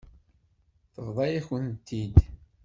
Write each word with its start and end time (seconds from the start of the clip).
Tebḍa-yak-tent-id. 0.93 2.15